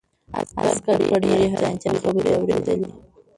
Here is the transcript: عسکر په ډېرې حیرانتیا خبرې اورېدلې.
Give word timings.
عسکر 0.63 0.75
په 1.09 1.15
ډېرې 1.23 1.45
حیرانتیا 1.53 1.93
خبرې 2.01 2.31
اورېدلې. 2.37 2.89